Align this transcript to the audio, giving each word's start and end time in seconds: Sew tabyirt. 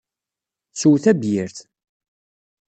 Sew 0.79 0.95
tabyirt. 1.03 1.57